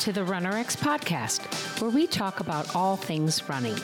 [0.00, 1.42] to the RunRx podcast,
[1.78, 3.76] where we talk about all things running.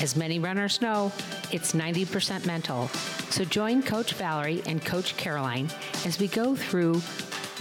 [0.00, 1.10] As many runners know,
[1.50, 2.86] it's 90% mental.
[3.30, 5.68] So join Coach Valerie and Coach Caroline
[6.06, 7.02] as we go through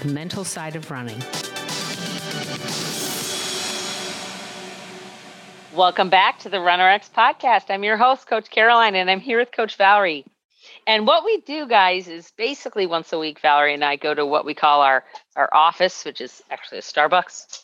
[0.02, 1.20] the mental side of running.
[5.76, 7.72] Welcome back to the RunRx podcast.
[7.74, 10.24] I'm your host, Coach Caroline, and I'm here with Coach Valerie.
[10.86, 14.24] And what we do, guys, is basically once a week, Valerie and I go to
[14.24, 15.04] what we call our,
[15.36, 17.64] our office, which is actually a Starbucks.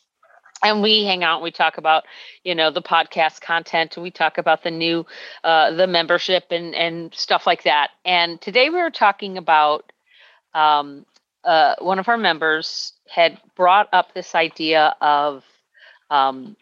[0.63, 2.03] And we hang out and we talk about,
[2.43, 5.05] you know, the podcast content and we talk about the new,
[5.43, 7.91] uh, the membership and, and stuff like that.
[8.05, 9.91] And today we were talking about
[10.53, 11.05] um,
[11.43, 15.43] uh, one of our members had brought up this idea of
[16.09, 16.55] um,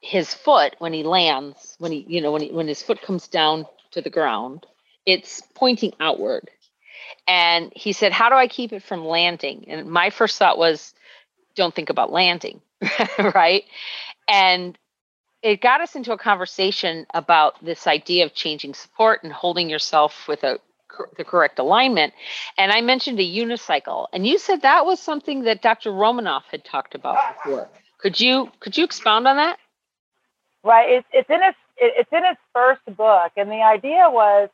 [0.00, 3.28] his foot when he lands, when he, you know, when he, when his foot comes
[3.28, 4.66] down to the ground
[5.06, 6.50] it's pointing outward.
[7.26, 9.64] And he said, How do I keep it from landing?
[9.68, 10.94] And my first thought was,
[11.54, 12.60] Don't think about landing,
[13.34, 13.64] right?
[14.28, 14.78] And
[15.42, 20.28] it got us into a conversation about this idea of changing support and holding yourself
[20.28, 20.60] with a
[21.16, 22.12] the correct alignment.
[22.58, 25.90] And I mentioned a unicycle, and you said that was something that Dr.
[25.90, 27.68] Romanov had talked about before.
[27.98, 29.58] Could you could you expound on that?
[30.64, 30.90] Right.
[30.90, 34.48] It's it's in his it's in his first book, and the idea was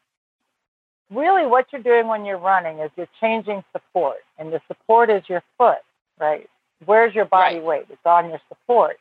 [1.11, 5.23] really what you're doing when you're running is you're changing support, and the support is
[5.29, 5.79] your foot,
[6.19, 6.49] right?
[6.85, 7.65] Where's your body right.
[7.65, 7.87] weight?
[7.91, 8.99] It's on your support.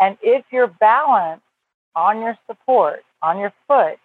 [0.00, 1.44] And if you're balanced
[1.94, 3.98] on your support, on your foot,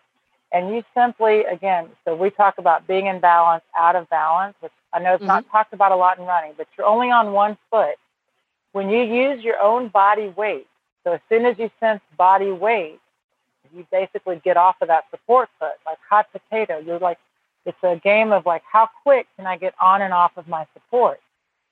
[0.52, 4.72] and you simply, again, so we talk about being in balance, out of balance, which
[4.94, 5.28] I know it's mm-hmm.
[5.28, 7.96] not talked about a lot in running, but you're only on one foot.
[8.72, 10.68] When you use your own body weight,
[11.04, 13.00] so as soon as you sense body weight,
[13.76, 16.80] you basically get off of that support foot, like hot potato.
[16.80, 17.20] You're like
[17.66, 20.66] it's a game of like, how quick can I get on and off of my
[20.74, 21.20] support?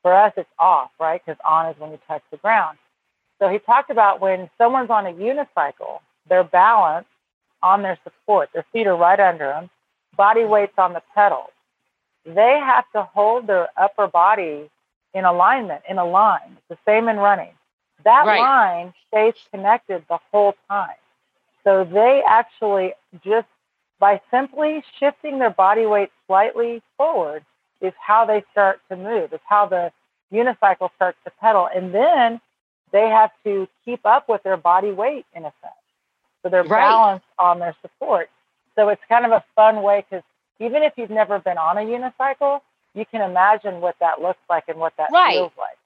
[0.07, 1.21] For us, it's off, right?
[1.23, 2.77] Because on is when you touch the ground.
[3.39, 7.07] So he talked about when someone's on a unicycle, their balance
[7.61, 9.69] on their support, their feet are right under them,
[10.15, 11.49] body weight's on the pedals.
[12.25, 14.69] They have to hold their upper body
[15.13, 16.55] in alignment, in a line.
[16.55, 17.51] It's the same in running.
[18.05, 18.39] That right.
[18.39, 20.95] line stays connected the whole time.
[21.65, 22.93] So they actually
[23.25, 23.47] just
[23.99, 27.43] by simply shifting their body weight slightly forward
[27.81, 29.33] is how they start to move.
[29.33, 29.91] It's how the
[30.31, 31.67] unicycle starts to pedal.
[31.73, 32.41] And then
[32.91, 35.73] they have to keep up with their body weight in a sense.
[36.41, 36.69] So they're right.
[36.69, 38.29] balanced on their support.
[38.75, 40.23] So it's kind of a fun way because
[40.59, 42.61] even if you've never been on a unicycle,
[42.93, 45.33] you can imagine what that looks like and what that right.
[45.33, 45.77] feels like.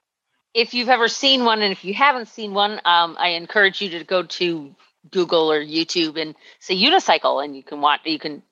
[0.54, 3.88] If you've ever seen one, and if you haven't seen one, um, I encourage you
[3.98, 4.74] to go to
[5.10, 8.00] Google or YouTube and say unicycle, and you can watch.
[8.04, 8.42] You can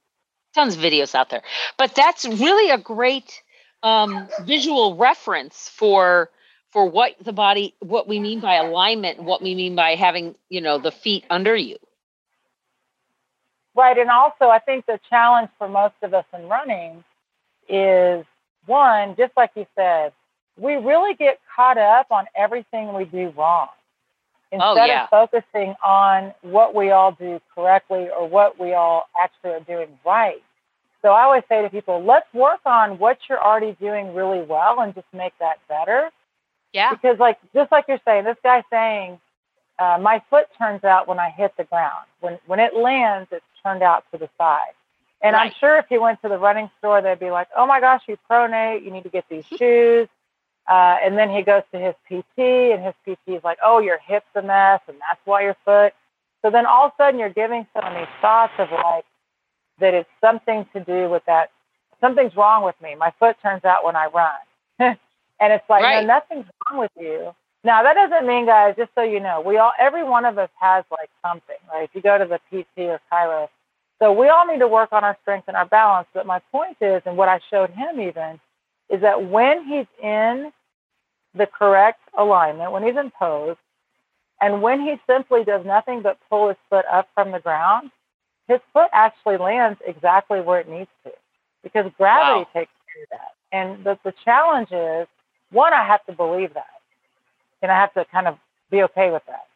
[0.55, 1.43] tons of videos out there.
[1.77, 3.43] But that's really a great
[3.83, 6.31] um, visual reference for
[6.71, 10.61] for what the body, what we mean by alignment, what we mean by having you
[10.61, 11.77] know the feet under you.
[13.75, 17.05] Right, and also I think the challenge for most of us in running
[17.69, 18.25] is
[18.67, 20.13] one, just like you said,
[20.57, 23.69] we really get caught up on everything we do wrong.
[24.53, 25.05] Oh, instead oh, yeah.
[25.05, 29.89] of focusing on what we all do correctly or what we all actually are doing
[30.05, 30.43] right.
[31.03, 34.81] So I always say to people, let's work on what you're already doing really well
[34.81, 36.11] and just make that better.
[36.73, 36.91] Yeah.
[36.91, 39.19] Because like just like you're saying, this guy's saying,
[39.79, 42.07] uh, my foot turns out when I hit the ground.
[42.21, 44.75] When when it lands, it's turned out to the side.
[45.23, 45.47] And right.
[45.47, 48.03] I'm sure if he went to the running store, they'd be like, "Oh my gosh,
[48.07, 48.85] you pronate.
[48.85, 50.09] You need to get these shoes.
[50.69, 53.99] Uh, and then he goes to his PT, and his PT is like, "Oh, your
[53.99, 55.95] hip's a mess, and that's why your foot."
[56.43, 59.05] So then all of a sudden, you're giving someone these thoughts of like
[59.81, 61.51] that it's something to do with that.
[62.01, 62.95] Something's wrong with me.
[62.95, 64.39] My foot turns out when I run,
[65.41, 66.07] and it's like, right.
[66.07, 67.35] no, nothing's wrong with you.
[67.63, 70.49] Now that doesn't mean, guys, just so you know, we all, every one of us
[70.61, 71.85] has like something, right?
[71.85, 73.49] If you go to the PT or chiro,
[74.01, 76.09] so we all need to work on our strength and our balance.
[76.15, 78.41] But my point is, and what I showed him even
[78.89, 80.53] is that when he's in
[81.35, 83.57] the correct alignment, when he's in pose,
[84.41, 87.91] and when he simply does nothing but pull his foot up from the ground,
[88.51, 91.13] his foot actually lands exactly where it needs to
[91.63, 92.61] because gravity wow.
[92.61, 93.33] takes care of that.
[93.53, 95.07] And the, the challenge is
[95.51, 96.67] one, I have to believe that.
[97.63, 98.39] And I have to kind of
[98.71, 99.47] be okay with that.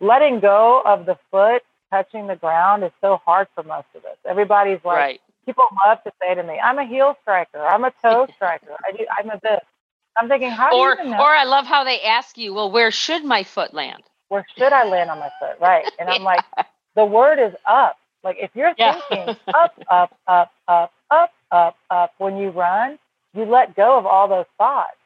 [0.00, 4.16] Letting go of the foot touching the ground is so hard for most of us.
[4.24, 7.60] Everybody's like, right people love to say to me, "I'm a heel striker.
[7.60, 8.76] I'm a toe striker.
[8.86, 9.06] I do.
[9.18, 9.60] I'm a this."
[10.16, 11.18] I'm thinking, how do or, you know?
[11.18, 14.72] Or I love how they ask you, "Well, where should my foot land?" Where should
[14.72, 15.58] I land on my foot?
[15.60, 16.44] Right, and I'm like,
[16.96, 17.96] the word is up.
[18.24, 19.00] Like if you're yeah.
[19.10, 22.98] thinking up, up, up, up, up, up, up when you run,
[23.34, 24.96] you let go of all those thoughts.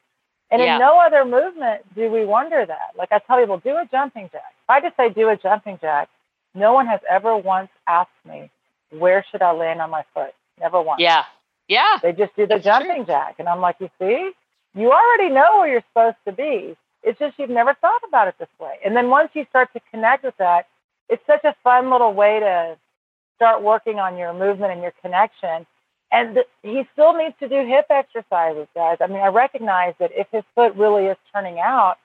[0.51, 0.75] And Yeah.
[0.75, 2.91] in no other movement do we wonder that.
[2.97, 4.53] Like I tell people, do a jumping jack.
[4.63, 6.09] If I just say do a jumping jack,
[6.55, 8.49] no one has ever once asked me,
[8.91, 10.33] where should I land on my foot?
[10.59, 11.01] Never once.
[11.01, 11.25] Yeah.
[11.67, 11.99] Yeah.
[12.01, 12.87] They just do the That's true.
[12.87, 13.35] jumping jack.
[13.39, 14.31] And I'm like, you see,
[14.75, 16.75] you already know where you're supposed to be.
[17.03, 18.79] It's just you've never thought about it this way.
[18.85, 20.67] And then once you start to connect with that,
[21.09, 22.77] it's such a fun little way to
[23.39, 25.65] start working on your movement and your connection.
[26.11, 28.97] And th- he still needs to do hip exercises, guys.
[28.99, 31.95] I mean, I recognize that if his foot really is turning out,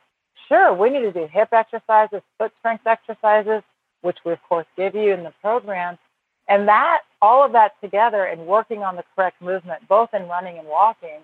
[0.47, 3.63] sure, we need to do hip exercises, foot strength exercises,
[4.03, 5.99] which we, of course, give you in the program.
[6.47, 10.59] And that, all of that together and working on the correct movement, both in running
[10.59, 11.21] and walking,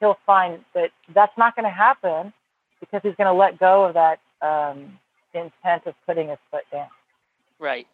[0.00, 2.32] he'll find that that's not going to happen
[2.80, 4.98] because he's going to let go of that um,
[5.32, 6.88] intent of putting his foot down.
[7.58, 7.86] Right.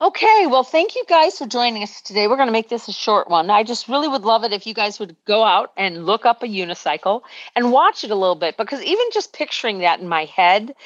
[0.00, 2.28] Okay, well, thank you guys for joining us today.
[2.28, 3.50] We're going to make this a short one.
[3.50, 6.44] I just really would love it if you guys would go out and look up
[6.44, 7.22] a unicycle
[7.56, 10.76] and watch it a little bit because even just picturing that in my head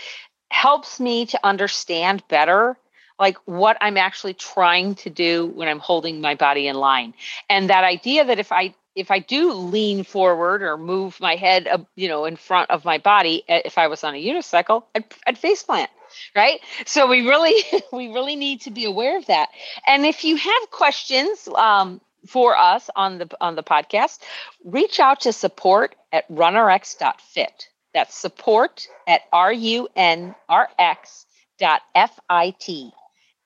[0.50, 2.78] helps me to understand better
[3.18, 7.12] like what I'm actually trying to do when I'm holding my body in line.
[7.50, 11.66] And that idea that if I if I do lean forward or move my head,
[11.66, 14.84] uh, you know, in front of my body, uh, if I was on a unicycle,
[14.94, 15.90] I'd, I'd face plant
[16.36, 16.60] right?
[16.84, 17.54] So we really
[17.92, 19.48] we really need to be aware of that.
[19.86, 24.20] And if you have questions um, for us on the on the podcast
[24.64, 31.26] reach out to support at runrx.fit that's support at r-u-n-r-x
[31.58, 32.92] dot f-i-t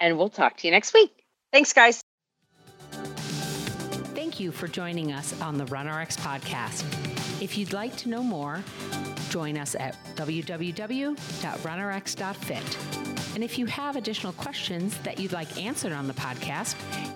[0.01, 1.11] and we'll talk to you next week.
[1.53, 2.06] Thanks guys
[4.41, 6.85] You for joining us on the RunRx podcast.
[7.43, 8.63] If you'd like to know more,
[9.31, 11.17] join us at www.runrx.fit.
[13.35, 16.75] And if you have additional questions that you'd like answered on the podcast,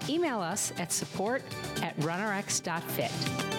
[0.09, 1.43] email us at support
[1.83, 3.50] at runrx.fit.